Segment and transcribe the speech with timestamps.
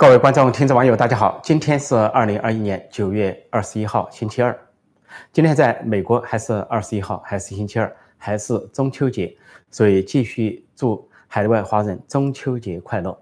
[0.00, 1.40] 各位观众、听众、网友，大家好！
[1.42, 4.56] 今天是二零二一年九月二十一号，星期二。
[5.32, 9.36] 今天在美国还是二十一号，还是星期二，还是中秋节，
[9.72, 13.20] 所以继续祝海外华人中秋节快乐。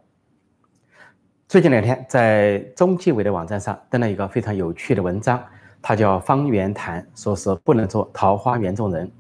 [1.49, 5.43] 最近两天在中纪委的网站上登了一个非常有趣的文章，
[5.81, 9.11] 它叫《方圆谈》，说是不能做桃花源中人。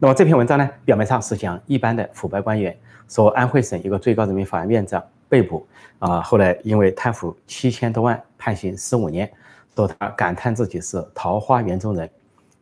[0.00, 2.76] 那么这篇文章呢，表面上是讲一般的腐败官员，
[3.06, 5.00] 说安徽省一个最高人民法院院长。
[5.28, 5.66] 被捕
[5.98, 6.20] 啊！
[6.22, 9.30] 后来因为贪腐七千多万，判刑十五年。
[9.76, 12.10] 说他感叹自己是桃花源中人，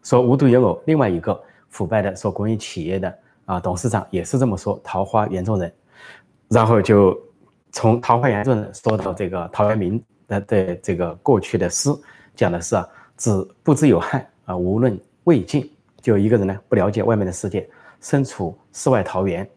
[0.02, 5.72] 说无独有偶，另外一个腐败的说国营企业的啊董事长也是这么说桃花源中人。
[6.48, 7.18] 然后就
[7.72, 11.88] 从桃花源中人说到这个陶渊明的的这个过去的诗，
[12.34, 13.30] 讲的是啊，只
[13.62, 17.66] 不知有汉啊，无论魏晋，就一个人呢不了解外面的世界，
[18.02, 19.48] 身处世外桃源。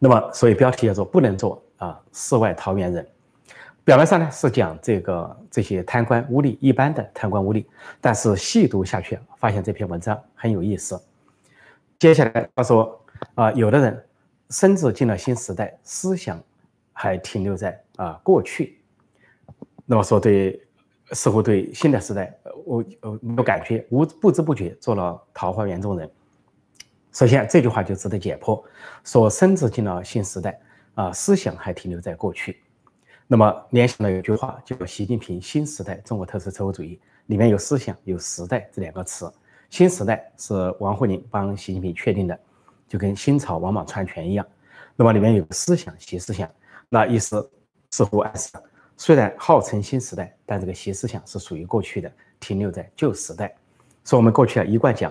[0.00, 1.62] 那么所以标题叫做不能做。
[1.82, 3.04] 啊，世外桃源人，
[3.82, 7.64] 表面上呢是讲这个这些贪官污吏一般的贪官污吏，
[8.00, 11.02] 但是细读下去，发现这篇文章很有意思。
[11.98, 14.04] 接下来他说啊，有的人
[14.50, 16.40] 身子进了新时代，思想
[16.92, 18.78] 还停留在啊过去。
[19.84, 20.62] 那么说对，
[21.10, 22.32] 似乎对新的时代，
[22.64, 26.08] 我呃有感觉，无不知不觉做了桃花源中人。
[27.12, 28.62] 首先这句话就值得解剖，
[29.02, 30.56] 说身子进了新时代。
[30.94, 32.62] 啊，思想还停留在过去。
[33.26, 39.32] 那么联想到有句话叫“习近平新时代中国特色社会主义”，里面有思想、有时代这两个词。
[39.70, 42.38] 新时代是王沪宁帮习近平确定的，
[42.86, 44.46] 就跟新朝王莽篡权一样。
[44.94, 46.50] 那么里面有思想、习思想，
[46.90, 47.50] 那意思
[47.90, 48.50] 似乎暗示，
[48.98, 53.56] 虽然号称新时代，但这个习思想是属于过去的，停留在旧时代。
[54.04, 55.10] 说我们过去啊一贯讲，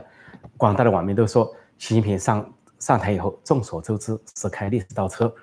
[0.58, 5.34] 广大的网民都说，习近平上上台以后，众所周知是开历史倒车。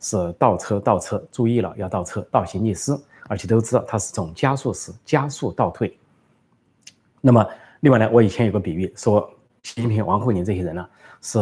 [0.00, 2.96] 是倒车，倒车，注意了，要倒车，倒行逆施，
[3.28, 5.98] 而且都知道它是种加速式，加速倒退。
[7.20, 7.44] 那么，
[7.80, 9.28] 另外呢，我以前有个比喻，说
[9.62, 10.88] 习近平、王沪宁这些人呢，
[11.20, 11.38] 是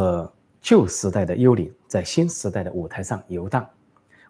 [0.61, 3.69] 旧时代的幽灵，在新时代的舞台上游荡，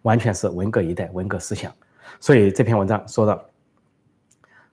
[0.02, 1.72] 完全是文革一代，文革思想。
[2.20, 3.44] 所以这篇文章说到，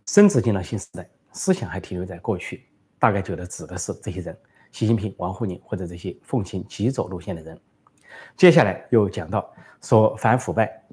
[0.07, 2.65] 身子进了新时代，思想还停留在过去，
[2.97, 4.37] 大概觉得指的是这些人，
[4.71, 7.59] 习近平、王沪宁或者这些奉行极左路线的人。
[8.35, 10.83] 接下来又讲到说反腐败，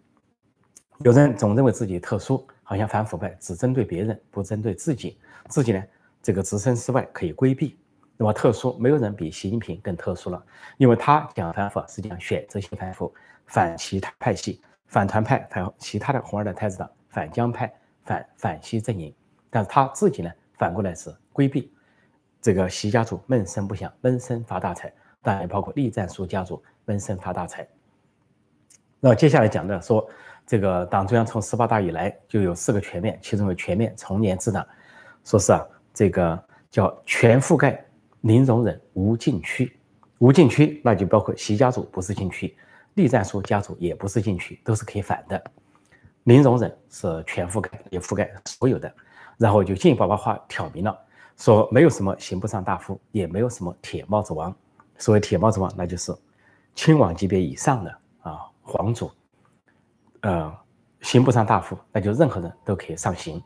[0.98, 5.82] 有人总认为自己特殊，好像反腐败只针对别人，不针对自己，自己呢
[6.22, 7.78] 这个置身事外可以规避。
[8.16, 10.44] 那么特殊，没有人比习近平更特殊了，
[10.76, 13.10] 因为他讲反腐是讲选择性反腐，
[13.47, 17.72] 反其他派系，反团派，反其他的红二代太子党，反江派，
[18.04, 19.14] 反反西阵营。
[19.48, 21.72] 但是他自己呢反过来是规避，
[22.42, 24.92] 这个习家族闷声不响，闷声发大财，
[25.22, 26.62] 当然也包括栗战书家族。
[26.86, 27.64] 闷声发大财。
[28.98, 30.04] 那接下来讲的说，
[30.44, 34.66] 这个党中央从十八大以来就有四个全面，其中有全面从严治党，
[35.25, 35.64] 说是啊，
[35.94, 37.84] 这个叫全覆盖、
[38.22, 39.78] 零容忍、无禁区。
[40.19, 42.56] 无禁区那就包括习家族不是禁区，
[42.94, 45.41] 栗战书家族也不是禁区，都是可以反的。
[46.25, 48.92] 零容忍是全覆盖，也覆盖所有的。
[49.38, 50.98] 然后就进一步把话挑明了，
[51.37, 54.52] 说没有什么刑不上大夫，也没有什么铁帽子王。
[55.00, 56.15] 所谓铁帽子王，那就是。
[56.77, 57.91] 亲王级别以上的
[58.22, 59.11] 啊，皇族，
[60.21, 60.50] 呃，
[61.00, 63.43] 刑不上大夫，那就任何人都可以上刑。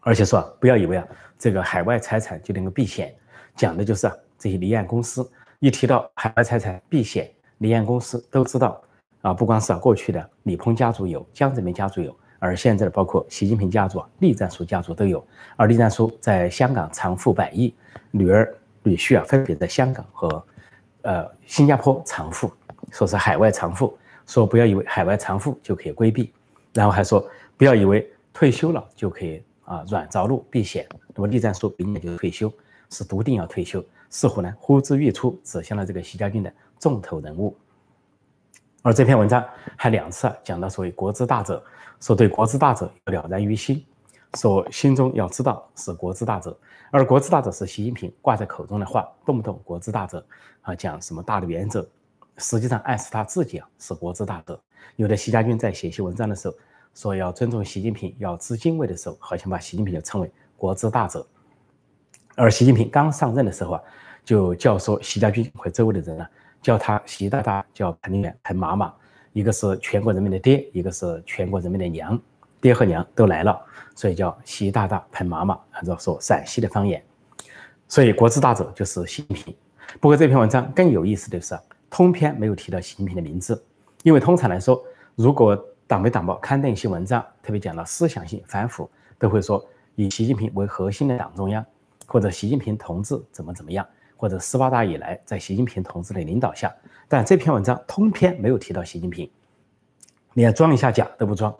[0.00, 1.06] 而且说，不要以为啊，
[1.38, 3.14] 这个海外财产就能够避险，
[3.54, 5.30] 讲的就是啊，这些离岸公司。
[5.60, 8.82] 一提到海外财产避险，离岸公司都知道
[9.22, 15.24] 啊，不光是啊，过去的李鹏家族有，江泽民家族有，而现在的包括习近平家族啊、栗战书家族都有。
[15.56, 17.72] 而栗战书在香港藏富百亿，
[18.10, 18.52] 女儿
[18.88, 20.44] 女婿啊，分别在香港和。
[21.02, 22.52] 呃，新加坡偿付，
[22.90, 26.34] 说是海外偿付，说不要以为海外偿付就可以规避，
[26.74, 27.24] 然后还说
[27.56, 30.86] 不要以为退休了就可以啊软着陆避险。
[31.14, 32.52] 那么栗战书明年就退休，
[32.90, 37.56] 是笃定要退休，似乎呢呼之欲出，指向了这个习家军的重头人物。
[38.82, 39.42] 而这篇文章
[39.76, 41.64] 还两次啊讲到所谓国之大者，
[42.00, 43.82] 说对国之大者了然于心，
[44.34, 46.56] 说心中要知道是国之大者。
[46.90, 50.24] 而国之大者是习近平挂在口中的话，动不动国之大者
[50.62, 51.86] 啊，讲什么大的原则，
[52.38, 54.58] 实际上暗示他自己啊是国之大者。
[54.96, 56.54] 有的习家军在写些文章的时候，
[56.94, 61.26] 说要尊重习近平，要知敬畏的时候，好像把习近平就称为国之大者。
[62.36, 63.82] 而习近平刚上任的时候啊，
[64.24, 66.26] 就叫说习家军和周围的人呢，
[66.62, 68.94] 叫他习大大，叫彭元、彭妈妈，
[69.32, 72.18] 一个是全国人民的爹，一个是全国人民的娘。
[72.60, 73.60] 爹和娘都来了，
[73.94, 77.02] 所以叫习大大彭妈妈，按照说陕西的方言，
[77.86, 79.54] 所以国之大者就是习近平。
[80.00, 81.58] 不过这篇文章更有意思的是，
[81.88, 83.62] 通篇没有提到习近平的名字，
[84.02, 84.82] 因为通常来说，
[85.14, 85.56] 如果
[85.86, 89.64] 党媒党报刊登一些文章，特别讲到思想性反腐，都会说
[89.94, 91.64] 以习近平为核心的党中央，
[92.06, 96.70] 或者习近平同志怎么怎么样，或者十八大以来在习近平同志的领导下，
[97.08, 99.30] 但这篇文章通篇没有提到习近平，
[100.34, 101.54] 连装一下假都不装，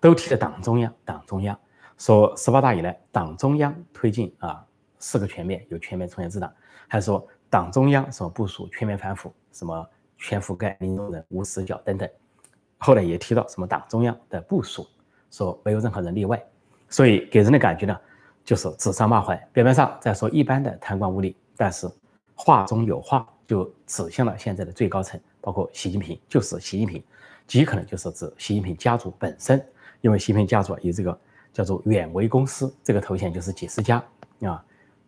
[0.00, 1.58] 都提了党中央，党中央
[1.96, 4.64] 说十八大以来党中央推进啊
[4.98, 6.52] 四个全面，有全面从严治党，
[6.86, 12.08] 还说党中央什么部署全面反腐，什么全覆盖零容忍无死角等等。
[12.76, 14.86] 后来也提到什么党中央的部署，
[15.30, 16.40] 说没有任何人例外，
[16.88, 18.00] 所以给人的感觉呢，
[18.44, 19.36] 就是指桑骂槐。
[19.52, 21.90] 表面上在说一般的贪官污吏，但是
[22.34, 27.02] 话中有话，就指向了现在的最高层，包括习近平，就是习近平，
[27.48, 29.64] 极可能就是指习近平家族本身，
[30.00, 31.18] 因为习近平家族有这个
[31.52, 34.02] 叫做远维公司这个头衔，就是几十家
[34.42, 34.64] 啊，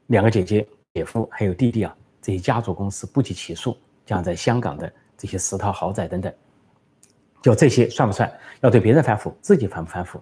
[0.08, 6.32] 两个姐姐、姐夫还有弟弟啊，这些家族公司不计其数，将在香港的这些十套豪宅等等。
[7.42, 8.30] 就这些算不算？
[8.60, 10.20] 要对别人反腐，自己反不反腐？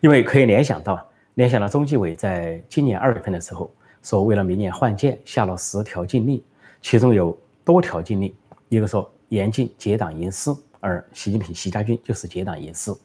[0.00, 1.04] 因为可以联想到，
[1.34, 6.42] 联想到中纪委在今年二月份的时候说，为了明年换届，下了十条禁令，
[6.80, 8.32] 其中有多条禁令，
[8.68, 12.96] 一个说严禁结党营私，而习近平、习家军就是结党营私，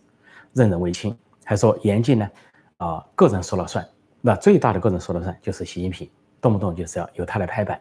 [0.53, 1.11] 任人唯亲；
[1.45, 2.29] 还说严禁呢，
[2.77, 3.87] 啊，个人说了算。
[4.21, 6.09] 那最大的个人说了算就是习近平，
[6.41, 7.77] 动不动就是要由他来拍板；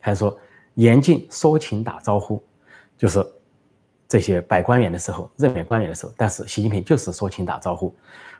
[0.00, 0.38] 还说
[0.74, 2.42] 严禁说情打招呼，
[2.96, 3.24] 就是。
[4.08, 7.92] 这些摆官员的时候，任免官员的时候，但是习近平就是说情打招呼。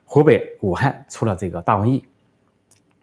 [0.04, 2.04] 湖北武汉出了这个大瘟疫，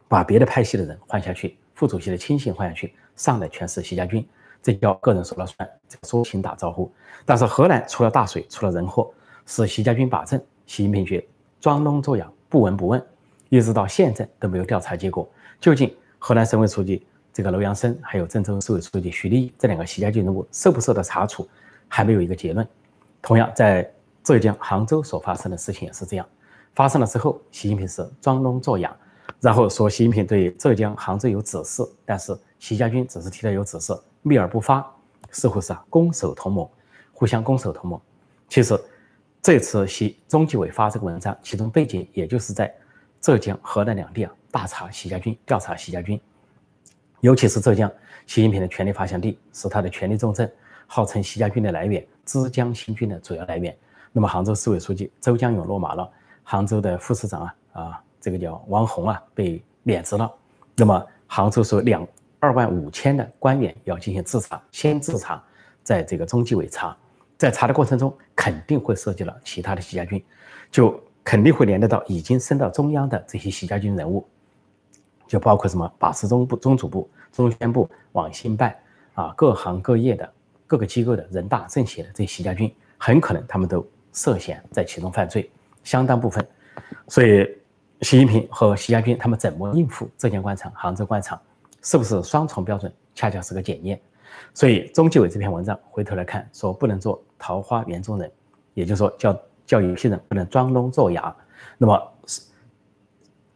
[0.07, 4.25] 把别的派系的人换下去，副主席的亲信换下去，上的全是习家军，
[4.61, 5.69] 这叫个人说了算，
[6.03, 6.89] 说情打招呼。
[7.25, 9.11] 但是河南出了大水，出了人祸，
[9.45, 11.25] 是习家军把政，习近平却
[11.59, 13.03] 装聋作哑，不闻不问，
[13.49, 15.29] 一直到现在都没有调查结果。
[15.59, 21.47] 究竟河南省委书记这个楼阳生，还有郑州市委书记徐立这两个习家军人物受不受到查处？
[21.87, 22.67] 还没有一个结论。
[23.21, 23.87] 同样，在
[24.23, 26.25] 浙江杭州所发生的事情也是这样。
[26.73, 28.95] 发生了之后，习近平是装聋作哑，
[29.39, 34.83] 然后说习近平对浙江杭州有指示，但是习家军只是提到有指示，秘而不发，
[35.29, 36.67] 似乎是啊攻守同盟，
[37.11, 38.01] 互相攻守同盟。
[38.49, 38.79] 其实
[39.43, 42.73] 这次习中纪委发这个文章，其中背景也就是在
[43.19, 46.17] 浙江、河南两地啊大查习家军，调查习家军，
[47.19, 47.91] 尤其是浙江，
[48.25, 50.49] 习近平的权力发祥地，是他的权力重镇。
[50.87, 53.75] 号称习家军的来源，枝江新军的主要来源。
[54.13, 56.09] 那么杭州市委书记周江勇落马了，
[56.43, 60.31] 杭州的副市长啊啊，这个叫王宏啊被免职了。
[60.75, 62.07] 那么杭州说两
[62.39, 65.43] 二万五千的官员要进行自查，先自查，
[65.83, 66.95] 在这个中纪委查，
[67.43, 70.23] 在查的过程中肯定会涉及了其他的习家军，
[70.71, 74.25] 就肯定会连得到已经升到中央的这些习家军人物，
[75.27, 78.73] 就包括什么把持中部、中组部、中宣部、网信办
[79.13, 80.31] 啊，各行各业的。
[80.65, 85.51] 各个机构的人大政协的这些习家军，很可能他们都涉嫌在其中犯罪，
[85.83, 86.47] 相当部分。
[87.09, 87.45] 所以，
[88.01, 91.39] 习近平和习家军他们怎么应付浙江官场、杭州官场，
[91.83, 93.99] 是不是双重标准，恰恰是个检验。
[94.53, 98.31] 所以，中纪委这篇文章回头来看，说不能做桃花源中人，
[98.73, 101.35] 也就是说，叫叫有些人不能装聋作哑。
[101.77, 102.13] 那么，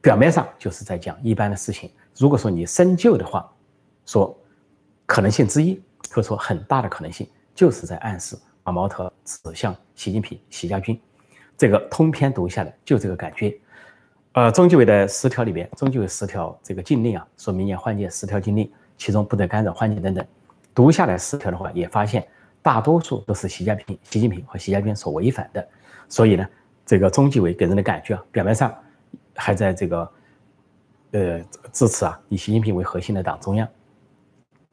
[0.01, 1.89] 表面上就是在讲一般的事情。
[2.17, 3.49] 如果说你深究的话，
[4.05, 4.37] 说
[5.05, 5.81] 可能性之一。
[6.09, 10.97] 或者说很大的可能性，就是在暗示把矛头指向习近平、习家军。
[11.57, 13.53] 这个通篇读下来，就这个感觉。
[14.31, 20.25] 呃，中纪委的十条里边，中纪委十条这个禁令啊，说明年换届十条禁令，其中不得干扰换届等等。
[20.77, 22.23] 读下来十条的话，也发现
[22.61, 25.67] 大多数都是习家平、习近平和习家军所违反的。
[26.07, 26.47] 所以呢，
[26.85, 28.71] 这个中纪委给人的感觉啊，表面上
[29.33, 30.11] 还在这个
[31.13, 31.41] 呃
[31.71, 33.67] 支持啊，以习近平为核心的党中央。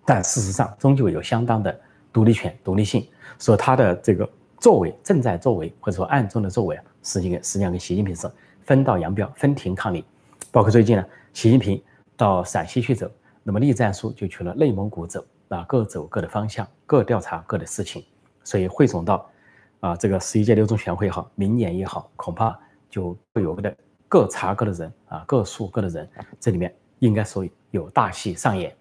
[0.04, 1.74] 但事实上，中纪委有相当的
[2.12, 3.08] 独立权、独立性，
[3.38, 8.30] 说他的这个作为、正在作为或者说暗中的作为啊，实际实际上跟习近平是
[8.60, 10.04] 分道扬镳、分庭抗礼。
[10.52, 11.82] 包括最近呢，习近平
[12.14, 13.10] 到陕西去走，
[13.42, 18.04] 那么栗战书就去了内蒙古走，啊，各走各的方向，各调查各的事情，
[18.42, 19.30] 所以汇总到
[19.78, 22.58] 啊，这个十一届六中全会也好，明年也好，恐怕
[22.90, 23.72] 就会有的
[24.08, 26.08] 各查各的人啊，各诉各的人，
[26.40, 28.74] 这里面应该说有大戏上演。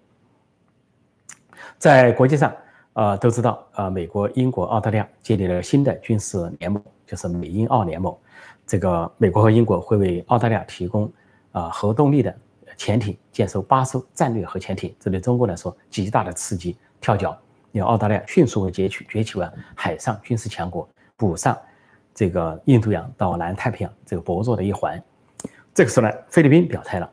[1.78, 2.52] 在国际上，
[2.94, 8.14] 呃，都知道，呃，美国、英国、澳大利亚建立了新的军事联盟，就是美英澳联盟。
[8.66, 11.12] 这个美国和英国会为澳大利亚提供
[11.52, 12.34] 啊核动力的
[12.76, 17.38] 潜艇，建设八艘战略核潜艇，这对中国来说极大的刺激跳脚，
[17.72, 21.56] 让澳大利亚迅速崛起，崛起为海上军事强国，补上
[22.14, 25.02] 这个印度洋到南太平洋这个薄弱的一环。
[25.74, 27.10] 这个时候呢，菲律宾表态了。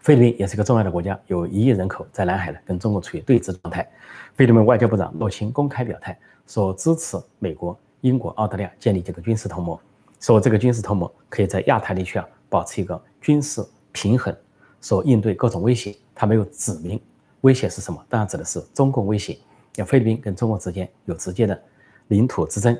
[0.00, 3.88] 菲律宾也是个重要的国家，有一亿人口，在南海呢，跟中国处于对峙状态。
[4.34, 9.78] 菲律宾外交部长洛钦公开表态，说支持美国英国、澳大利亚建立这个军事同盟，
[10.18, 14.34] 说这个军事同盟可以在亚太地区啊保持一个军事平衡，
[14.80, 15.94] 说应对各种威胁。
[16.14, 17.00] 他没有指明
[17.42, 19.38] 威胁是什么，当然指的是中共威胁。
[19.76, 21.60] 要菲律宾跟中国之间有直接的
[22.08, 22.78] 领土之争，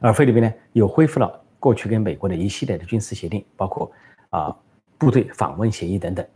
[0.00, 3.90] 而菲律宾呢又恢复了过去跟美国的一系列的军事协定，包括
[4.30, 4.54] 啊
[4.98, 6.26] 部队访问协议等等。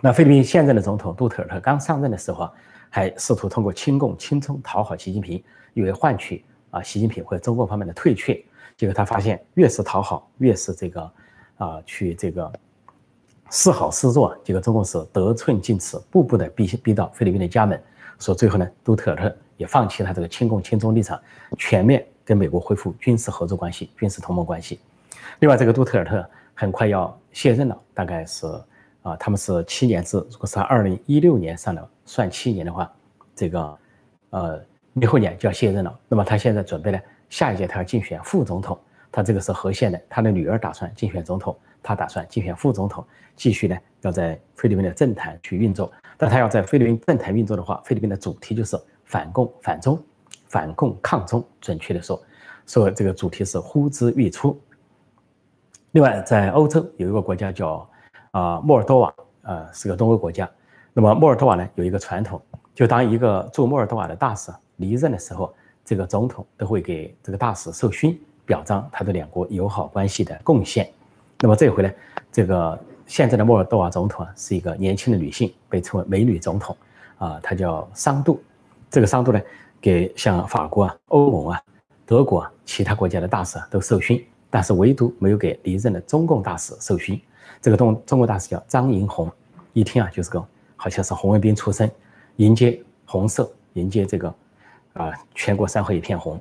[0.00, 2.52] 那菲律宾现任的总统杜特尔特刚上任的时候啊，
[2.90, 5.42] 还试图通过亲共亲中讨好习近平，
[5.72, 8.34] 以为换取啊习近平或者中共方面的退却。
[8.76, 11.12] 结果他发现越是讨好，越是这个
[11.56, 12.52] 啊去这个
[13.50, 17.80] 是好是弱，结果中共是得寸进尺，步步的逼逼到菲律宾的家门。
[18.18, 21.20] 说最后呢，杜特尔特也放弃他这个亲共亲中立场，
[21.58, 24.80] 全面跟美国恢复军事合作关系、军事同盟关系。
[25.40, 26.24] 另外，这个杜特尔特
[26.54, 28.46] 很快要卸任了，大概是。
[29.02, 32.92] 啊，他们是七年制，如果是二零一六年上了算七年的话，
[33.36, 33.78] 这个，
[34.30, 34.60] 呃，
[34.94, 35.98] 明后年就要卸任了。
[36.08, 36.98] 那么他现在准备呢，
[37.30, 38.76] 下一届他要竞选副总统，
[39.12, 43.04] 他这个是和宪的，他的女儿打算竞选总统，他打算竞选副总统，
[43.36, 45.92] 继续呢要在菲律宾的政坛去运作。
[46.16, 50.02] 但他要在菲律宾政坛运作的话，菲律宾的主题就是反共反中，
[50.48, 52.20] 反共抗中，准确的说，
[52.66, 54.58] 说这个主题是呼之欲出。
[55.92, 57.88] 另外，在欧洲有一个国家叫。
[58.32, 59.14] 啊，莫尔多瓦，
[59.44, 60.46] 呃，是个东欧国家。
[60.92, 62.38] 那么莫尔多瓦呢，有一个传统，
[62.74, 70.86] 就当一个驻莫尔多瓦的大使离任的时候，这个总统都会给这个大使授勋，表彰他对两国友好关系的贡献。
[71.40, 71.90] 那么这回呢，
[72.32, 76.76] 这个现在的莫尔多瓦总统啊，是一个年轻的女性，被称为“美女总统”，
[77.18, 78.42] 啊，她叫桑杜。
[78.90, 79.40] 这个桑杜呢，
[79.80, 81.60] 给像法国啊、欧盟啊、
[82.06, 87.20] 德国啊其他国家的大使都授勋，但是唯独没有给离任的中共大使授勋。
[87.60, 89.30] 这个中中国大使叫张银红，
[89.72, 90.42] 一听啊就是个
[90.76, 91.90] 好像是红卫兵出身，
[92.36, 94.34] 迎接红色，迎接这个
[94.94, 96.40] 啊全国山河一片红。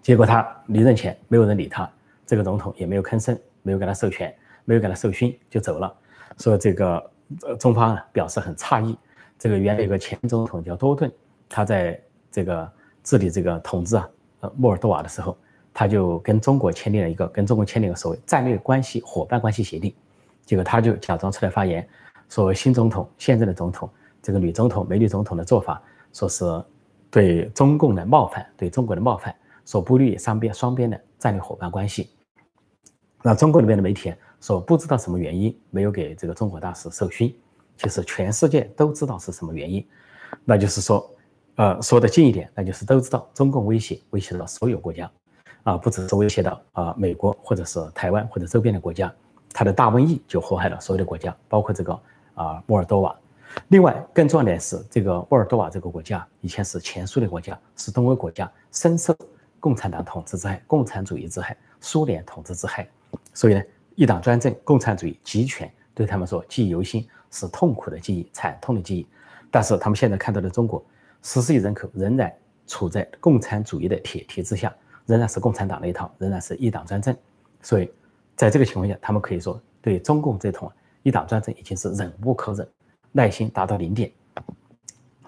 [0.00, 1.90] 结果他离任前没有人理他，
[2.26, 5.94] 这个总统也没有吭声，没有给他授权，没有给他授勋就走了。
[6.38, 7.10] 说这个
[7.58, 8.96] 中方啊表示很诧异。
[9.38, 11.10] 这个原来有个前总统叫多顿，
[11.48, 12.00] 他在
[12.30, 12.70] 这个
[13.02, 14.08] 治理这个统治啊
[14.40, 15.36] 呃莫尔多瓦的时候，
[15.72, 19.94] 他就跟中国签订了一个跟中国签订了所谓战略关系伙伴关系协定。
[20.44, 21.86] 结果他就假装出来发言，
[22.28, 23.88] 说新总统、现任的总统，
[24.20, 25.80] 这个女总统、美女总统的做法，
[26.12, 26.44] 说是
[27.10, 32.10] 对中共的冒犯，对中国的冒犯，所不利于双边双边的战略伙伴关系。
[33.22, 37.34] 那中国那边的媒体说不知道什么原因没有给这个中国大使授勋，
[37.76, 39.86] 其实全世界都知道是什么原因，
[40.44, 41.10] 那就是说，
[41.56, 45.10] 呃，说的近一点，那就是都知道中共威胁威胁到所有国家，
[45.64, 49.12] 啊，不只是威胁到啊美国或者是台湾或者周边的国家。
[49.52, 51.92] 它的大瘟疫就祸害了所有的国家，包括这个
[52.34, 53.14] 啊莫尔多瓦。
[53.68, 59.12] 另外，更重要的是，这个莫尔多瓦这个国家以前是前苏联国家，是东欧国家，深受
[59.58, 62.88] 共产党统治之害、共产主义之害、苏联统治之害。
[63.32, 63.62] 所以呢，
[63.94, 69.06] 一党专政、共产主义集权对他们说记忆犹新，是痛苦的记忆、惨痛的记忆。
[69.50, 70.84] 但是他们现在看到的中国，
[71.22, 72.32] 十四亿人口仍然
[72.66, 74.74] 处在共产主义的铁蹄之下，
[75.06, 77.16] 仍然是共产党那一套，仍然是一党专政。
[77.62, 77.90] 所以。
[78.36, 82.66] 在这个情况下，他们可以说对中共这统一党专政已经是忍无可忍，
[83.12, 84.10] 耐心达到零点。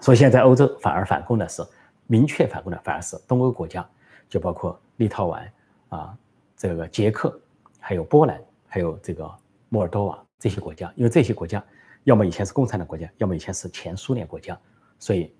[0.01, 1.63] 所以现在欧洲反而反共的是
[2.07, 3.87] 明确反共的反而是东欧国家，
[4.27, 5.43] 就包括立陶宛
[5.89, 6.17] 啊，
[6.57, 7.39] 这个捷克，
[7.85, 9.29] 还有波兰，还有这个
[9.67, 11.61] 摩尔多瓦这些国家，因为这些国家
[12.05, 14.57] 要么以前是共产党国家，要么以前是前苏联国家，
[14.99, 15.35] 所以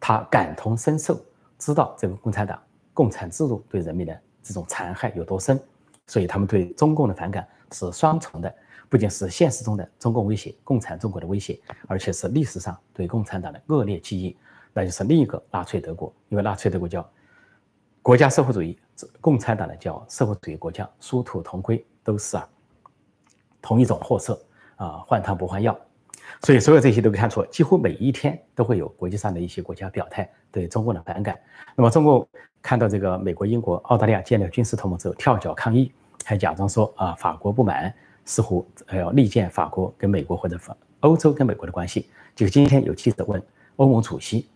[0.00, 1.24] 他感同身受，
[1.58, 2.60] 知道这个共产党
[2.92, 5.60] 共产制度对人民的这种残害有多深。
[6.08, 8.52] 所以他们对中共的反感是双重的，
[8.88, 14.36] 不仅是现实中的中共威胁、共产中国的威胁，而且是历史上对共产党的恶劣记忆。
[14.72, 17.08] 那就是另一个纳粹德国，因为纳粹德国叫
[18.06, 18.78] 国家社会主义，
[19.20, 22.48] 共产党的叫社会主义国家，殊途同归，都是啊
[23.60, 24.40] 同一种货色
[24.76, 25.76] 啊，换汤不换药。
[26.40, 31.36] 所以所有这些都看出，几乎每一天都会有国际上的一些国家表态对中共的反感。
[31.74, 32.24] 那么中共。
[32.62, 35.92] 看到这个美国、英国、澳大利亚建立军事同盟之后，跳脚抗议，
[36.24, 37.94] 还假装说啊，法国不满，
[38.24, 42.08] 似乎要力荐法国跟美国或者法欧洲跟美国的关系。
[42.34, 43.40] 就今天有记者问
[43.76, 44.48] 欧盟主席，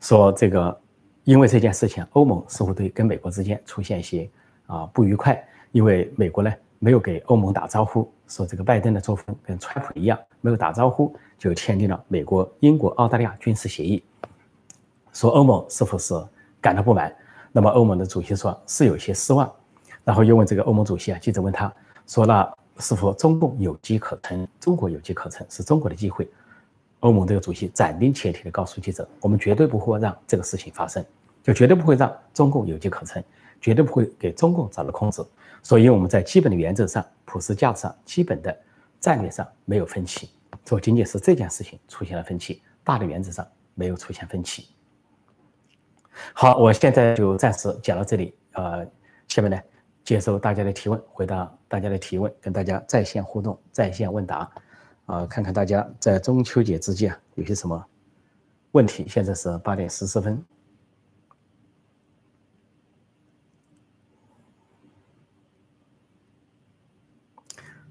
[0.00, 0.78] 说这个
[1.26, 4.30] 因为这件事情，欧盟似乎对跟美国之间出现一些
[4.68, 14.00] 啊不愉快，因为美国呢没有给欧盟打招呼，说这个拜登的作风跟川普一样，没有打招呼就签订了美国、英国、澳大利亚军事协议，
[15.12, 16.14] 说欧盟是否是
[16.60, 17.12] 感到不满？
[17.50, 19.52] 那么欧盟的主席说是有些失望，
[20.04, 21.74] 然后又问这个欧盟主席啊，记者问他
[22.06, 24.46] 说那是否中共有机可乘？
[24.60, 26.30] 中国有机可乘是中国的机会。
[27.00, 31.04] 欧盟这个主席斩钉截铁地告诉记者，我们绝对不会让这个事情发生，
[31.42, 33.22] 就绝对不会让中共有机可乘。
[33.58, 35.26] 绝对不会给中共找到空子。
[35.62, 38.56] 所以我们在基本的原则上、普世价值上、基本的
[39.00, 40.28] 战略上没有分歧，
[40.62, 44.68] 就仅仅是这件事情出现了分歧，大的原则上没有出现分歧。
[46.34, 48.34] 好，我现在就暂时讲到这里。
[48.52, 48.86] 呃，
[49.26, 49.58] 下面呢，
[50.04, 54.48] 接受大家的提问，回答大家的提问，跟大家在线互动、在线问答。
[55.06, 57.84] 啊，看看大家在中秋节之际啊，有些什么
[58.72, 59.06] 问题？
[59.08, 60.44] 现在是八点十四分。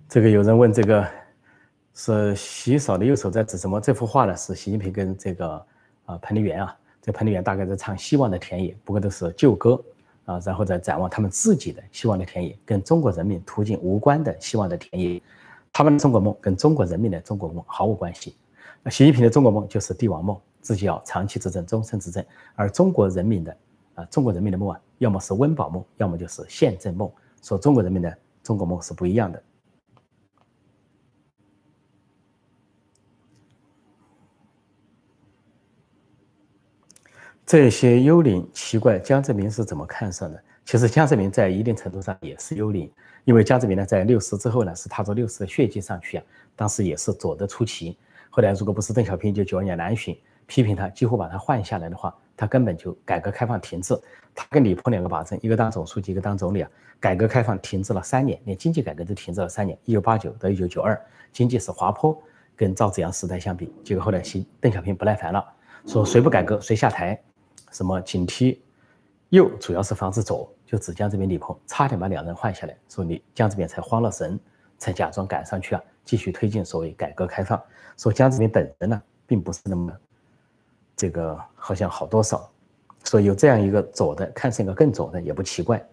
[0.10, 1.10] 这个有人问，这个
[1.93, 3.79] 是洗手的右手在指什么？
[3.79, 5.65] 这幅画呢是习近平跟这个
[6.05, 9.81] 啊彭丽媛啊，这彭丽媛大概在唱《希望的田野》，不过都是旧歌
[10.25, 15.22] 啊，然后再展望他们自己的希望的田野，跟中国人民途径无关的希望的田野。
[15.77, 18.38] 他们的中国梦跟中国人民的中国梦毫无关系。
[18.82, 22.25] 那习近平的中国梦就是帝王梦，自己要长期执政、终身执政。
[22.55, 23.58] 而中国人民的
[23.96, 27.12] 啊，中国人民的梦啊，要么是温饱梦，要么就是宪政梦。
[27.44, 29.44] 说中国人民的中国梦是不一样的。
[37.46, 40.41] 这些幽灵奇怪，江泽民是怎么看上的？
[40.63, 42.89] 其实江泽民在一定程度上也是幽灵。
[43.25, 46.24] 因为江泽民呢，在六四之后呢，是踏着六四的血迹上去啊，
[46.55, 47.98] 当时也是左得出奇。
[48.29, 54.00] 后来如果不是邓小平就九二年南巡批评他，几乎把他换下来的话，他根本就改革开放停滞。
[54.36, 59.75] 他跟李鹏两个把政，一个当总书记，一个当总理啊，改革开放停滞了三年，连经济改革都停滞了三年。
[59.86, 61.00] 一九八九到一九九二，
[61.34, 62.22] 经济是滑坡，
[62.55, 63.74] 跟赵紫阳时代相比。
[63.84, 65.44] 结果后来习邓小平不耐烦了，
[65.88, 67.20] 说谁不改革谁下台，
[67.72, 68.60] 什么警惕
[69.29, 70.51] 右主要是防止左。
[70.65, 74.38] 就指江泽民、李鹏，差点把两人换下来，说你江泽民才慌了神，
[74.79, 77.62] 才假装赶上去啊，继续推进所谓改革开放。
[77.98, 79.94] 说江泽民本人呢，并不是那么
[80.96, 82.50] 这个好像好多少，
[83.03, 85.88] 所以有这样一个左的，看上一个更左的也不奇怪。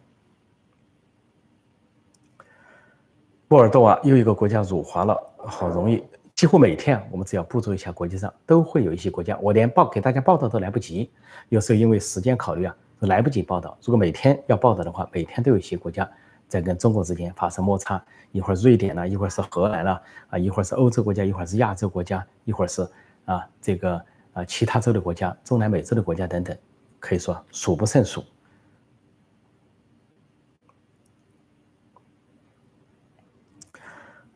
[3.47, 6.03] 波尔多啊，又一个国家辱华了，好容易，
[6.35, 11.11] 几乎每天，我们只要捕捉一下国际上都会有一些国家，我连报给大家报道都来不及，
[11.51, 12.75] 有时候因为时间考虑啊。
[13.07, 13.77] 来不及报道。
[13.83, 16.09] 如果每天要报道的话，每天都有一些国家
[16.49, 18.03] 在跟中国之间发生摩擦。
[18.31, 22.89] 一会儿瑞典了，一会儿是荷兰了，啊，一会儿是欧洲国家，一会儿是亚洲国家，一会儿是
[23.25, 26.57] 啊这个啊其他洲的国家，中南美洲的国家等等，
[26.99, 28.25] 可以说数不胜数。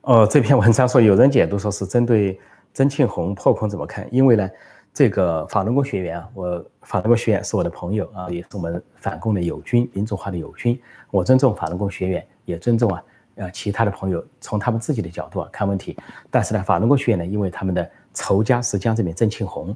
[0.02, 2.38] 哦，这篇文章说有人解读说是针对
[2.74, 4.06] 曾庆红破空怎么看？
[4.12, 4.50] 因为呢。
[4.96, 10.80] 这个法轮功学员啊，我法轮功学员是我的朋友啊，也是我们反共的友军，民主化的友军。
[11.10, 13.04] 我尊重法轮功学员，也尊重啊，
[13.34, 15.98] 呃，其他的朋友从他们自己的角度啊看问题。
[16.30, 19.66] 但是呢，法轮功学员呢，因为他们的仇家是江泽民、郑庆红，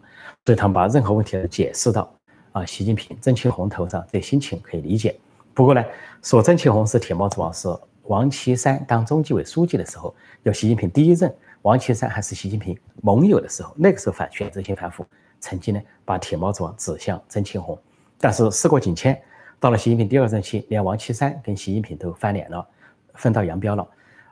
[0.46, 2.10] 所以他们把任何问题都解释到
[2.52, 5.14] 啊，习近平、郑庆红头上，这心情可以理解。
[5.52, 5.84] 不过呢，
[6.22, 7.68] 说郑庆红是铁帽子王，是
[8.04, 11.30] 王岐山当中纪委书记的时候，要习近平第一任。
[11.62, 15.04] 王岐山还是习近平盟友的时候，那个时候反选择性反腐，
[15.40, 17.78] 曾经呢把铁帽子王指向曾庆红，
[18.18, 19.20] 但是事过境迁，
[19.58, 22.66] 到了习近平第二任期，连王岐山跟习近平都翻脸了，
[23.14, 23.88] 分道扬镳了，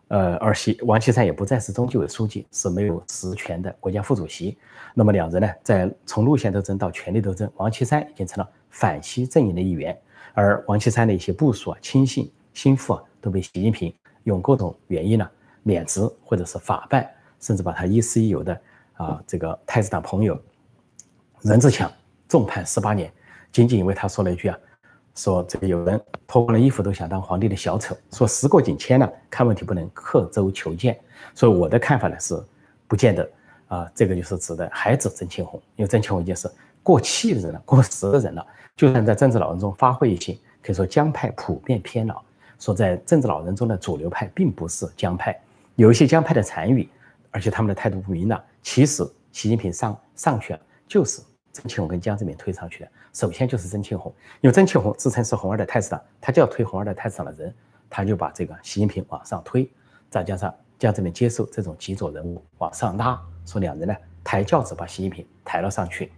[0.08, 4.56] 呃，而习王岐山也不再是中纪委书记，是没有实权的国家副主席。
[4.94, 9.94] 那么两人呢，在从路线斗争到权力斗争，王岐山已经成了反西阵营的一员，
[10.32, 15.28] 而王岐山的一些部属啊、亲信、心腹啊，都被习近平用各种原因呢
[15.62, 17.06] 免职或者是法办。
[17.40, 18.60] 甚至把他亦师亦友的
[18.94, 20.40] 啊，这个太子党朋友
[21.42, 21.90] 任志强
[22.28, 23.12] 重判十八年，
[23.52, 24.58] 仅仅因为他说了一句啊，
[25.14, 30.98] 说这个有人脱光了衣服都想当皇帝的小丑，说时过境迁了，看问题不能刻舟求剑。
[31.34, 32.42] 所以我的看法呢是，
[32.86, 33.30] 不见得
[33.68, 36.50] 啊，这个就是指的还指曾庆红，因为曾庆红已经是
[36.82, 38.44] 过气的人了，过时的人了。
[38.76, 42.20] 就算在政治老人中发挥一些，可以说江派普遍偏老，
[42.58, 45.40] 说在政治老人中的主流派并不是江派，
[45.76, 46.88] 有一些江派的残余。
[47.30, 48.42] 而且他们的态度不明朗。
[48.62, 52.90] 其实习近平上上去了，就是曾庆红跟江泽民推上去的。
[53.12, 57.54] 首先就是曾庆红，因为曾庆红自称是红二代太子党，他就要推红二代太子党的人，
[57.88, 59.68] 他就把这个习近平往上推。
[60.10, 66.12] 再加上江泽民接受这种极左人物往上拉，说两人呢抬轿子把习近平抬了上去。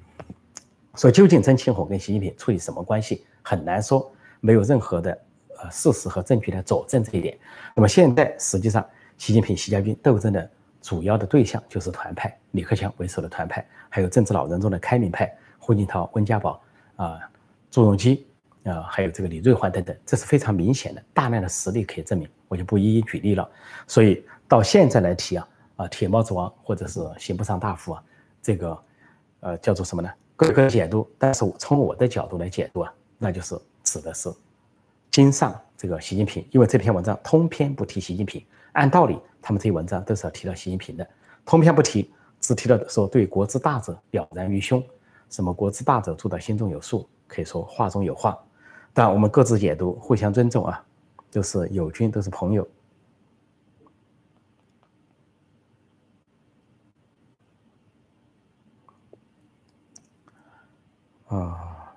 [0.96, 5.18] 说究竟曾庆红跟习近平处于什么关系，很难说，没有任何的
[5.62, 7.38] 呃事实和证据来佐证这一点。
[7.74, 8.84] 那么现在实际上，
[9.16, 10.50] 习近平、习家军斗争的。
[10.80, 16.60] 主要的对象就是团派，李克强为首的团派，还有政治老人中的开明派，胡锦涛、温家宝
[16.96, 17.20] 啊、
[17.70, 18.26] 朱镕基
[18.64, 23.48] 啊，还有这个李瑞环等等，这是非常明显的，大量的实例可以证明，我就不一一举例了。
[23.86, 28.02] 所以到现在来提啊啊，铁帽子王或者是刑部尚大夫啊，
[28.42, 28.78] 这个
[29.40, 30.10] 呃叫做什么呢？
[30.36, 34.32] 各个解读，但是从我的角度来解读啊，那就是指的是
[35.10, 38.42] 盯上这个习近平，因为这篇文章通篇不提习近平。
[38.72, 41.08] 按道理，他们这些文章都是要提到习近平的，
[41.44, 44.82] 通篇不提，只提到说对国之大者了然于胸，
[45.28, 48.38] 什么国之大者做到心中有数，可以说话中有话。
[48.92, 50.84] 但我们各自解读，互相尊重啊，
[51.30, 52.68] 都是友军，都是朋友。
[61.28, 61.94] 啊，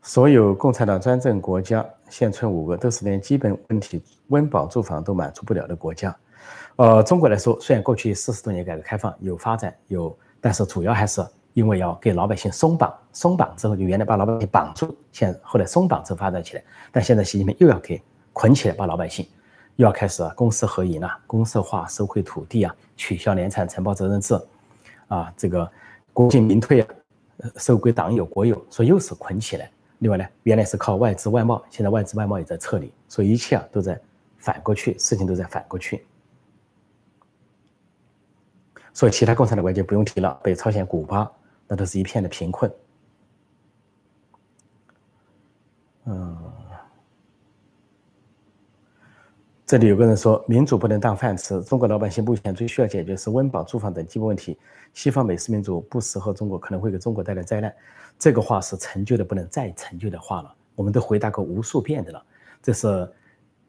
[0.00, 6.14] 所有共产党专政国家现存五个，都是连基本问题温饱住房都满足不了的国家。
[6.76, 19.26] 呃，中国来说，虽然过去四十多年改革开放有发展有，但是主要还是因为要给老百姓松绑，松绑之后就原来把老百姓绑住，现后来松绑之后发展起来，但现在习近平又要给捆起来，把老百姓
[19.76, 24.38] 又要开始公私合营啊，公社化收回土地啊，取消联产承包责任制
[25.08, 25.70] 啊，这个。
[26.12, 26.88] 国进民退啊，
[27.56, 29.70] 收归党有国有，所以又是捆起来。
[30.00, 34.00] 另外呢，原来是靠外资外贸，现在外资外贸也在撤离，所以一切啊都在
[34.38, 36.04] 反过去，事情都在反过去。
[38.92, 41.30] 所以其他共产党国家就不用提了，北朝鲜、古巴
[41.68, 42.70] 那都是一片的贫困。
[46.06, 46.39] 嗯。
[49.70, 51.62] 这里有个人说，民主不能当饭吃。
[51.62, 54.58] 中国老百姓目前最需要解决是温饱、住房等基本问题。
[54.94, 57.72] 西方美式民主不适合中国，可能会给中国带来灾难。
[58.18, 62.20] 这个话是陈旧的不能再陈旧的话了，我们都回答过无数遍的了。
[62.60, 63.08] 这是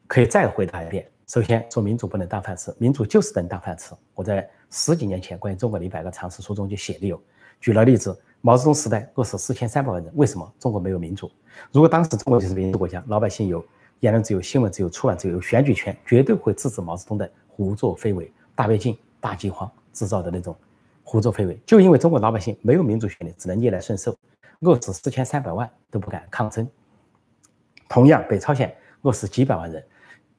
[0.08, 1.08] 可以再回答一遍。
[1.28, 3.94] 首先说民主不能当饭吃，民主就是能当饭吃。
[4.16, 7.22] 我在十几年前关于中国的一百个常识书中就写的有，
[7.60, 11.30] 举了例子，毛泽东时代饿死四千三百万人，为什么中国没有民主？
[11.70, 13.64] 如果当时中国就是民主国家，老百姓有。
[14.02, 20.56] 言论自由、新闻自由、出版自由、选举权，绝对会制止毛泽东的胡作非为、大跃进、大饥荒制造的那种
[21.04, 21.56] 胡作非为。
[21.64, 24.12] 就因为中国老百姓没有民主权利，只能逆来顺受，
[24.62, 26.68] 饿死四千三百万都不敢抗争。
[27.88, 29.80] 同样，北朝鲜饿死几百万人，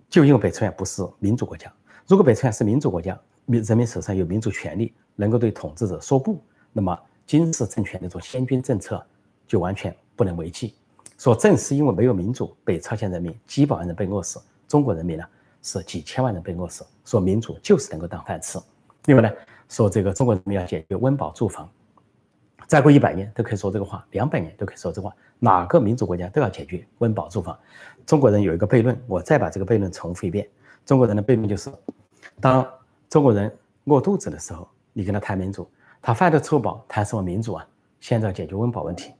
[0.09, 1.71] 就因为北朝鲜不是民主国家。
[2.05, 6.37] 如果北朝鲜是民主国家，民人民手上有民主权利，能够对统治者说不，
[6.73, 9.01] 那么金氏政权那种先军政策
[9.47, 10.75] 就完全不能为继。
[11.23, 15.23] 说正是因为没有民主，北朝鲜人民几百万人被饿死，中国人民呢
[15.61, 16.85] 是几千万人被饿死。
[17.05, 18.59] 说民主就是能够当饭吃。
[19.05, 19.31] 另外呢，
[19.69, 21.69] 说这个中国人民要解决温饱住房，
[22.67, 25.15] 再过一百年都可以说这个话，两百年都可以说这话。
[25.39, 27.57] 哪个民主国家都要解决温饱住房。
[28.05, 30.45] 中国人有一个悖论，我再把这个悖论重复一遍。
[30.85, 31.71] 中国人的悖论就是：
[32.41, 32.69] 当
[33.09, 33.49] 中国人
[33.85, 37.65] 饿肚子的时候，你跟他谈民主，他饭都吃不饱，谈什么民主啊？
[38.01, 39.13] 现在解决温饱问题。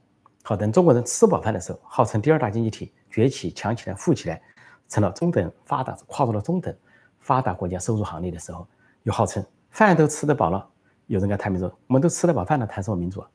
[0.46, 4.42] 好，等中国人吃饱饭的时候，号称第二大经济体崛起、强起来、富起来，
[4.90, 6.76] 成了中等发达，跨入了中等
[7.18, 8.66] 发达国家收入行列的时候，
[9.04, 10.68] 又号称饭都吃得饱了，
[11.06, 13.28] 有人该谈民主，我们都吃得饱饭了，谈什么民主啊？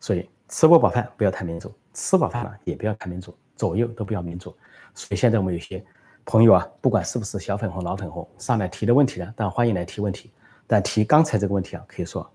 [0.00, 4.56] 所以吃不饱饭不要谈民主，吃饱饭了也不要谈民主，左右都不要民主。
[4.94, 5.84] 所以现在我们有些
[6.24, 10.32] 朋友啊，不管是不是小粉红、老粉红，上来提的问题呢，当然欢迎来提问题，
[10.66, 12.26] 但提刚才这个问题啊，可以说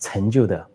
[0.00, 0.66] 成就的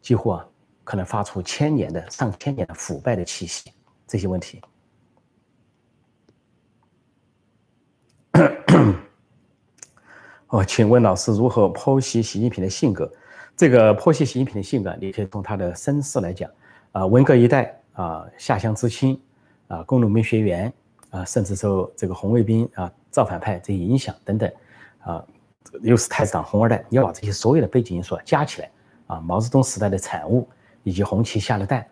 [0.00, 0.46] 几乎啊。
[0.86, 3.72] 可能发出千年的、上千年的腐败的气息，
[4.06, 4.62] 这些问题。
[10.46, 13.12] 哦，请问老师如何剖析习近平的性格？
[13.56, 16.48] 这个剖析习近平的性格，你可以从他的身世来讲。
[16.92, 19.20] 啊，文革一代啊，下乡知青
[19.66, 20.72] 啊，工农兵学员
[21.10, 24.48] 啊，甚至受这个红卫兵啊、造反派这些影响等等
[25.00, 25.26] 啊，
[25.82, 28.70] 又是太子党红二代，你要把这些所有的背景因素加起来
[29.08, 30.48] 啊，毛泽东时代的产物。
[30.86, 31.84] 以及红旗下的蛋，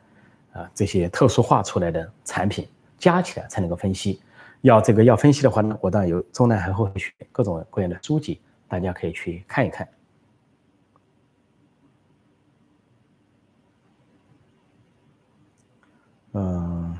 [0.52, 2.64] 啊，这些特殊化出来的产品
[2.96, 4.22] 加起来才能够分析。
[4.60, 9.88] 要这个要分析的话呢，我当然有中南海后学各种各样的书籍，大家可以去看一看。
[16.34, 16.96] 嗯，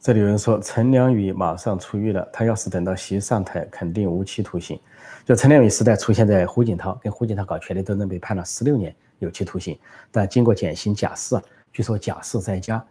[0.00, 4.80] 这里有人说陈良宇马上出狱了，他要是等到习上台，肯定无期徒刑。
[5.24, 9.78] 就陈良宇时代出现在胡锦涛，跟胡锦涛搞权力斗争被判了十六年有期徒刑，
[10.10, 11.34] 但经过减刑假释，
[11.72, 12.84] 据说假释在家，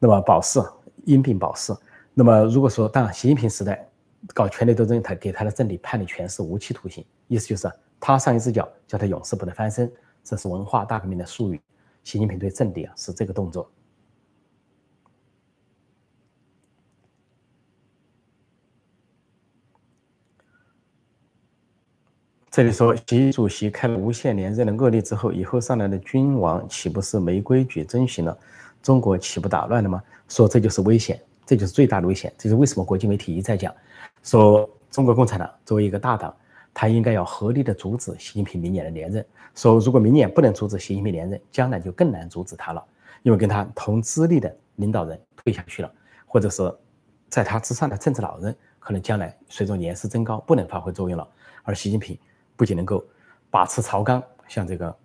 [0.00, 0.60] 那么保释
[1.04, 1.72] 因病保释。
[2.12, 3.88] 那么如果说当习近平时代
[4.34, 7.70] 搞权力斗争，他给他的政敌判的全是无期徒刑，意思就是
[8.00, 9.88] 他上一只脚叫他永世不得翻身，
[10.24, 11.60] 这是文化大革命的术语。
[12.02, 13.70] 习近平对政敌啊是这个动作。
[22.56, 28.34] 这里说，习主席开了无限连任的恶例之后，以后上来的君王岂不是没规矩遵循了？
[28.82, 30.02] 中国岂不打乱了吗？
[30.26, 32.32] 说这就是危险，这就是最大的危险。
[32.38, 33.74] 这是为什么国际媒体一再讲，
[34.22, 36.34] 说中国共产党作为一个大党，
[36.72, 39.22] 他应该要合理的阻止习近平明年的连任。
[39.54, 42.82] 说如果明年不能阻止习近平连任，将来就更难阻止他了，
[43.22, 45.92] 因为跟他同资历的领导人退下去了，
[46.24, 46.74] 或者是
[47.28, 51.28] 在他之上的政治老人，可能将来随着年事增高不能发挥作用了。
[51.62, 52.18] 而习近平
[52.56, 53.04] 不仅能够
[53.50, 54.96] 把持朝纲，像这个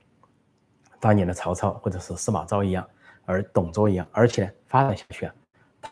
[1.00, 2.88] 当年的曹操或者是司马昭一样，
[3.26, 5.36] 而董卓一样，而且呢发展下去啊，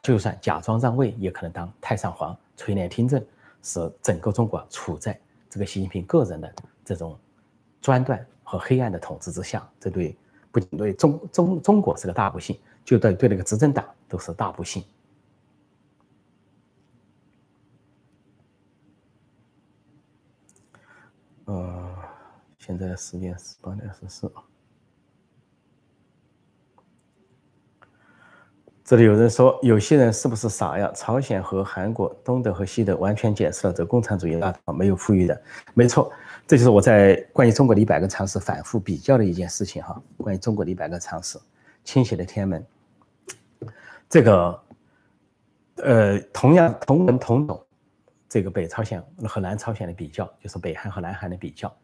[0.02, 3.24] 就算假装让位，也可能当太上皇垂帘听政，
[3.62, 5.20] 使整个中国处在
[5.50, 7.18] 这个习近平个人的这种
[7.82, 8.26] 专断。
[8.52, 10.18] 和黑暗的统治之下，这对
[10.52, 14.84] 不仅对中中中国是个大不幸，就对对那个执政党都是大不幸。
[22.70, 24.32] 现在时间是八点十四。
[28.84, 30.92] 这里有人说，有些人是不是傻呀？
[30.94, 35.42] 朝鲜和韩国、东德和西德完全解释了这共产主义啊没有富裕的，
[35.74, 36.12] 没错。
[36.46, 40.00] 这就是我在关于中国的一百个常识反复比较的一件事情哈。
[40.18, 41.40] 关于中国的一百个常识，
[41.84, 42.64] 倾斜的天安门，
[44.08, 44.64] 这个，
[45.78, 47.66] 呃，同样同文同种，
[48.28, 51.76] 这个北朝鲜和南朝鲜的比较，就是北韩和南韩的比较。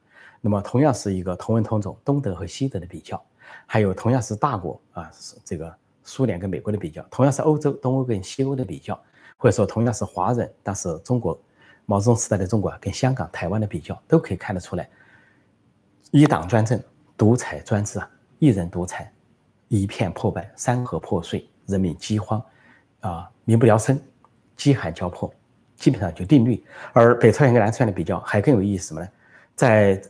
[0.45, 3.19] 那么同样是一个同文同种，东德和西德的比较，
[3.65, 5.12] 还有同样是大国啊，
[5.43, 8.93] 这个苏联跟美国的比较，同样是欧洲东欧跟西欧的比较，
[9.38, 11.36] 或者说同样是华人，但是中国。
[11.88, 14.88] 毛泽东时代的中国跟香港、台湾的比较，都可以看得出来，
[16.12, 16.79] 一党专政、
[17.17, 19.12] 独裁专制啊，一人独裁，
[19.67, 22.43] 一片破败，山河破碎，人民饥荒，
[23.01, 23.99] 啊，民不聊生，
[24.55, 25.31] 饥寒交迫，
[25.75, 26.63] 基本上就定律。
[26.93, 29.08] 而北朝鲜跟南朝鲜的比较还更有意思什么呢？
[29.55, 30.01] 在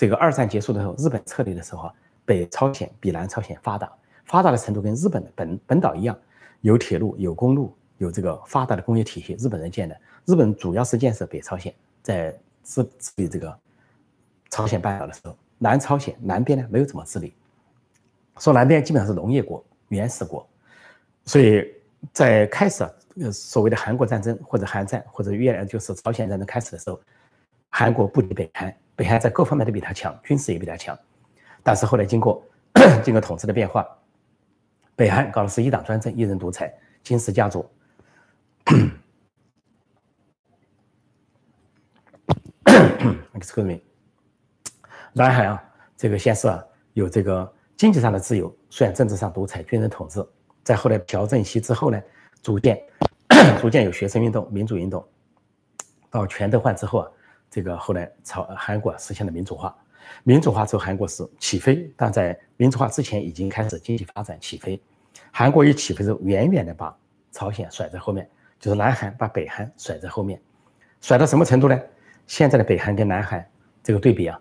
[0.00, 1.92] 这个二战结束的时候，日本撤离的时候，
[2.24, 3.92] 北朝鲜比南朝鲜发达，
[4.24, 6.18] 发达的程度跟日本的本本岛一样，
[6.62, 9.94] 有铁路、有公路、有这个发达的工业体系，日本人建的。
[10.24, 12.34] 日本主要是建设北朝鲜，在
[12.64, 13.54] 治治理这个
[14.48, 17.34] 朝鲜半岛的时候，南朝鲜南边呢没有怎么治理，
[18.38, 20.48] 说南边基本上是农业国、原始国，
[21.26, 21.74] 所以
[22.10, 22.82] 在开始
[23.20, 26.98] 呃所谓的韩国战争或者韩战或者越南就是朝鲜战争开始的时候，
[27.68, 30.94] 韩国不敌北韩，北韩在各方面都比他强，军事也比他强，
[31.62, 32.44] 但是后来经过
[33.02, 33.88] 经过统治的变化，
[34.94, 36.70] 北韩搞的是一党专政、一人独裁、
[37.02, 37.66] 金氏家族。
[43.32, 43.80] excuse me，
[45.14, 45.64] 南海啊，
[45.96, 50.22] 这个先是啊有这个经济上的自由，虽然政治上独裁、军人统治，
[50.62, 51.98] 在后来朴正熙之后呢，
[52.42, 52.78] 逐渐
[53.62, 55.02] 逐渐有学生运动、民主运动，
[56.10, 57.10] 到全斗焕之后啊，
[57.50, 59.76] 这个后来朝韩国实现了民主化，
[60.22, 64.80] 民主化之后韩国是起飞，但在民主化之前已经开始经济发展起飞，
[65.32, 66.96] 韩国一起飞之后，远远的把
[67.32, 70.40] 朝鲜甩在后面，就是南韩把北韩甩在后面，
[71.00, 71.78] 甩到什么程度呢？
[72.26, 73.44] 现在的北韩跟南韩
[73.82, 74.40] 这个对比啊，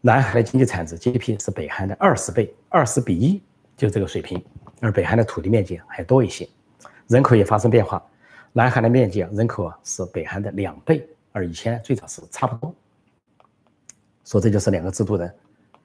[0.00, 3.42] 南韩的经济产值 GDP 是北韩的二十倍，二十比一，
[3.76, 4.40] 就这个水平。
[4.80, 6.48] 而北韩的土地面积还多一些，
[7.08, 8.00] 人口也发生变化。
[8.52, 12.74] 南韩的面积啊，人口啊是北韩的两倍，而以前最早是差不多。
[14.24, 15.34] 说这就是两个制度的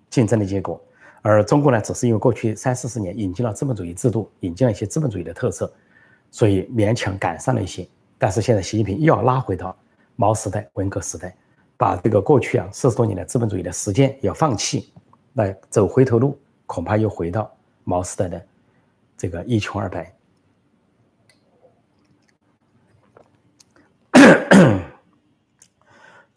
[0.10, 0.82] 竞争的结果。
[1.22, 5.72] 而中国呢，只是因为过去三四十年引进了资本主义制度，引进了一些资本主义的特色，
[6.32, 7.86] 所以勉强赶上了一些。
[8.18, 9.76] 但是现在习近平又要拉回到。
[10.18, 11.36] 毛时代、文革时代，
[11.78, 14.94] 把这个过去啊四十多年的资本主义的时间要放弃，
[15.34, 17.52] 来走回头路，恐怕又回到
[17.84, 18.46] 毛时代的
[19.18, 20.14] 这个一穷二白。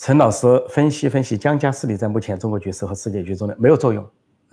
[0.04, 4.06] 陈老师分析分析江家势力在目前中国局势和世界局中的没有作用，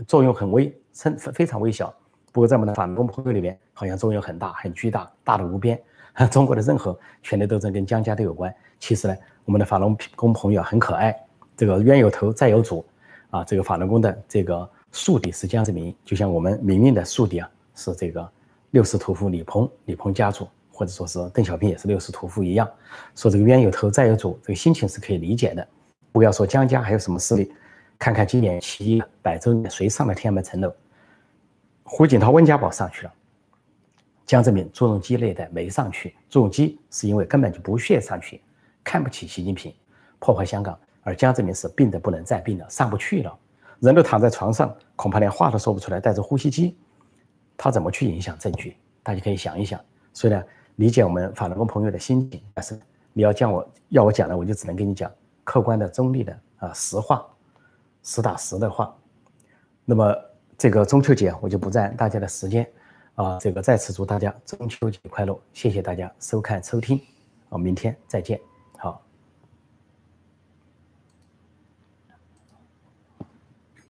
[0.07, 1.93] 作用很微，甚非常微小。
[2.31, 5.77] 不过在我们的反攻朋友里面，好像作用很大，很巨大，大的无边。
[6.31, 8.49] 中国的任何权力斗争跟江家都有关。
[8.79, 11.13] 其实呢，我们的法轮功朋友很可爱，
[11.57, 12.85] 这个冤有头债有主，
[13.29, 18.25] 啊，这个法轮功的这个宿敌是江泽民，就像我们民运的宿敌啊是这个
[18.69, 22.69] 六世屠夫李鹏，李鹏家族，或者说是邓小平也是六世屠夫一样，
[23.15, 25.67] 说这个冤有头债有主，这个心情是可以理解的。
[26.11, 27.53] 不要说江家还有什么势力，
[27.99, 30.73] 看看今年七一百周年谁上了天安门城楼，
[31.83, 33.13] 胡锦涛、温家宝上去了。
[34.25, 38.41] 江泽民、朱镕基那一代没上去，朱镕基是因为根本就不屑上去，
[38.83, 39.73] 看不起习近平，
[40.19, 43.37] 破坏香港；而江泽民是病得不能再病了，上不去了，
[43.79, 46.77] 人都躺在床上，恐怕连话都说不出来，带着呼吸机，
[47.57, 48.75] 他怎么去影响政局？
[49.03, 49.79] 大家可以想一想。
[50.13, 50.43] 所以呢，
[50.81, 52.77] 理解我们法轮功朋友的心情，但是
[53.13, 55.11] 你要讲我要我讲的，我就只能跟你讲
[55.43, 57.23] 客观的、中立的啊实话，
[58.01, 58.91] 实打实的话。
[59.85, 60.15] 那么
[60.57, 62.67] 这个中秋节，我就不占大家的时间。
[63.13, 65.39] 啊，这个再次祝大家中秋节快乐！
[65.53, 66.99] 谢谢大家收看收听，
[67.49, 68.50] 啊，明天再见。